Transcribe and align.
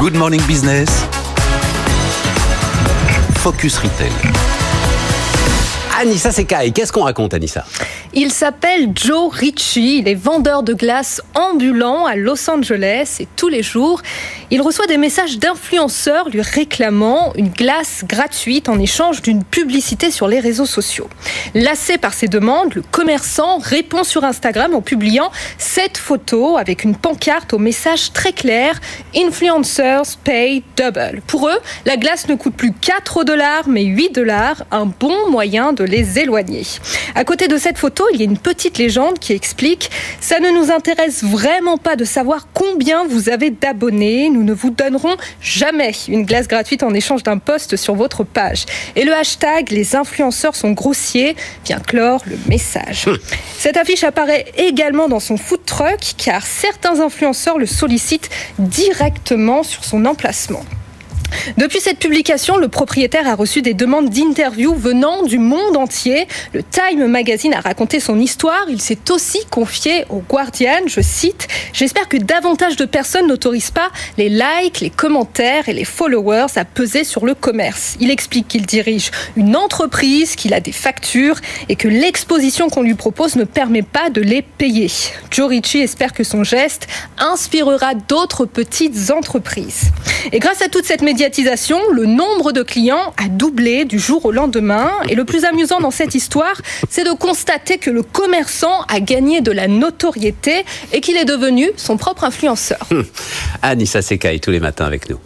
Good 0.00 0.14
Morning 0.14 0.40
Business. 0.46 0.88
Focus 3.42 3.82
Retail. 3.82 4.39
Anissa 6.00 6.32
Sekai, 6.32 6.70
qu'est-ce 6.72 6.94
qu'on 6.94 7.02
raconte 7.02 7.34
Anissa? 7.34 7.62
Il 8.14 8.32
s'appelle 8.32 8.88
Joe 8.94 9.30
Ritchie, 9.30 9.98
il 9.98 10.08
est 10.08 10.14
vendeur 10.14 10.62
de 10.62 10.72
glace 10.72 11.20
ambulant 11.34 12.06
à 12.06 12.16
Los 12.16 12.48
Angeles 12.48 13.18
et 13.20 13.28
tous 13.36 13.48
les 13.48 13.62
jours, 13.62 14.00
il 14.50 14.62
reçoit 14.62 14.86
des 14.86 14.96
messages 14.96 15.38
d'influenceurs 15.38 16.30
lui 16.30 16.40
réclamant 16.40 17.34
une 17.36 17.50
glace 17.50 18.02
gratuite 18.08 18.70
en 18.70 18.78
échange 18.78 19.20
d'une 19.20 19.44
publicité 19.44 20.10
sur 20.10 20.26
les 20.26 20.40
réseaux 20.40 20.64
sociaux. 20.64 21.08
Lassé 21.54 21.98
par 21.98 22.14
ces 22.14 22.28
demandes, 22.28 22.74
le 22.74 22.82
commerçant 22.82 23.58
répond 23.58 24.02
sur 24.02 24.24
Instagram 24.24 24.74
en 24.74 24.80
publiant 24.80 25.30
cette 25.58 25.98
photo 25.98 26.56
avec 26.56 26.82
une 26.82 26.96
pancarte 26.96 27.52
au 27.52 27.58
message 27.58 28.14
très 28.14 28.32
clair 28.32 28.80
Influencers 29.14 30.16
pay 30.24 30.62
double. 30.78 31.20
Pour 31.26 31.48
eux, 31.48 31.58
la 31.84 31.98
glace 31.98 32.26
ne 32.26 32.36
coûte 32.36 32.54
plus 32.54 32.72
4 32.72 33.22
dollars 33.24 33.68
mais 33.68 33.84
8 33.84 34.14
dollars, 34.14 34.64
un 34.70 34.86
bon 34.86 35.30
moyen 35.30 35.74
de 35.74 35.89
les 35.90 36.18
éloigner. 36.18 36.62
À 37.14 37.24
côté 37.24 37.48
de 37.48 37.58
cette 37.58 37.76
photo, 37.76 38.04
il 38.14 38.20
y 38.20 38.22
a 38.22 38.24
une 38.24 38.38
petite 38.38 38.78
légende 38.78 39.18
qui 39.18 39.32
explique 39.32 39.90
Ça 40.20 40.40
ne 40.40 40.50
nous 40.50 40.70
intéresse 40.70 41.22
vraiment 41.22 41.76
pas 41.76 41.96
de 41.96 42.04
savoir 42.04 42.48
combien 42.54 43.06
vous 43.06 43.28
avez 43.28 43.50
d'abonnés. 43.50 44.30
Nous 44.30 44.44
ne 44.44 44.54
vous 44.54 44.70
donnerons 44.70 45.16
jamais 45.42 45.92
une 46.08 46.24
glace 46.24 46.48
gratuite 46.48 46.82
en 46.82 46.94
échange 46.94 47.22
d'un 47.22 47.38
post 47.38 47.76
sur 47.76 47.94
votre 47.94 48.24
page. 48.24 48.64
Et 48.96 49.04
le 49.04 49.12
hashtag 49.12 49.70
Les 49.70 49.96
influenceurs 49.96 50.54
sont 50.54 50.70
grossiers 50.70 51.36
vient 51.66 51.80
clore 51.80 52.22
le 52.26 52.38
message. 52.48 53.06
Hum. 53.06 53.18
Cette 53.58 53.76
affiche 53.76 54.04
apparaît 54.04 54.46
également 54.56 55.08
dans 55.08 55.20
son 55.20 55.36
food 55.36 55.64
truck 55.66 56.00
car 56.16 56.46
certains 56.46 57.00
influenceurs 57.00 57.58
le 57.58 57.66
sollicitent 57.66 58.30
directement 58.58 59.62
sur 59.62 59.84
son 59.84 60.04
emplacement. 60.04 60.64
Depuis 61.56 61.80
cette 61.80 61.98
publication, 61.98 62.56
le 62.56 62.68
propriétaire 62.68 63.28
a 63.28 63.34
reçu 63.34 63.62
des 63.62 63.74
demandes 63.74 64.10
d'interview 64.10 64.74
venant 64.74 65.22
du 65.22 65.38
monde 65.38 65.76
entier. 65.76 66.26
Le 66.52 66.62
Time 66.62 67.06
Magazine 67.06 67.54
a 67.54 67.60
raconté 67.60 68.00
son 68.00 68.18
histoire. 68.18 68.66
Il 68.68 68.80
s'est 68.80 69.10
aussi 69.10 69.38
confié 69.50 70.04
au 70.10 70.18
Guardian. 70.18 70.80
Je 70.86 71.00
cite 71.00 71.48
J'espère 71.72 72.08
que 72.08 72.16
davantage 72.16 72.76
de 72.76 72.84
personnes 72.84 73.26
n'autorisent 73.26 73.70
pas 73.70 73.90
les 74.18 74.28
likes, 74.28 74.80
les 74.80 74.90
commentaires 74.90 75.68
et 75.68 75.72
les 75.72 75.84
followers 75.84 76.46
à 76.56 76.64
peser 76.64 77.04
sur 77.04 77.24
le 77.24 77.34
commerce. 77.34 77.96
Il 78.00 78.10
explique 78.10 78.48
qu'il 78.48 78.66
dirige 78.66 79.10
une 79.36 79.56
entreprise, 79.56 80.36
qu'il 80.36 80.54
a 80.54 80.60
des 80.60 80.72
factures 80.72 81.36
et 81.68 81.76
que 81.76 81.88
l'exposition 81.88 82.68
qu'on 82.68 82.82
lui 82.82 82.94
propose 82.94 83.36
ne 83.36 83.44
permet 83.44 83.82
pas 83.82 84.10
de 84.10 84.20
les 84.20 84.42
payer. 84.42 84.90
Joe 85.30 85.48
Ritchie 85.48 85.80
espère 85.80 86.12
que 86.12 86.24
son 86.24 86.44
geste 86.44 86.86
inspirera 87.18 87.94
d'autres 87.94 88.44
petites 88.46 89.10
entreprises. 89.10 89.90
Et 90.32 90.38
grâce 90.38 90.62
à 90.62 90.68
toute 90.68 90.84
cette 90.84 91.02
médiatisation, 91.02 91.29
le 91.92 92.06
nombre 92.06 92.52
de 92.52 92.62
clients 92.62 93.14
a 93.16 93.28
doublé 93.28 93.84
du 93.84 93.98
jour 93.98 94.24
au 94.24 94.32
lendemain. 94.32 94.90
Et 95.08 95.14
le 95.14 95.24
plus 95.24 95.44
amusant 95.44 95.80
dans 95.80 95.90
cette 95.90 96.14
histoire, 96.14 96.60
c'est 96.88 97.04
de 97.04 97.12
constater 97.12 97.78
que 97.78 97.90
le 97.90 98.02
commerçant 98.02 98.82
a 98.88 99.00
gagné 99.00 99.40
de 99.40 99.52
la 99.52 99.68
notoriété 99.68 100.64
et 100.92 101.00
qu'il 101.00 101.16
est 101.16 101.24
devenu 101.24 101.70
son 101.76 101.96
propre 101.96 102.24
influenceur. 102.24 102.80
Anissa 103.62 104.02
Sekai 104.02 104.38
tous 104.40 104.50
les 104.50 104.60
matins 104.60 104.86
avec 104.86 105.08
nous. 105.08 105.18